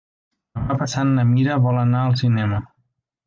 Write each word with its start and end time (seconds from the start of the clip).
Demà 0.57 0.77
passat 0.79 1.09
na 1.17 1.25
Mira 1.33 1.59
vol 1.67 1.79
anar 1.83 2.01
al 2.07 2.17
cinema. 2.25 2.63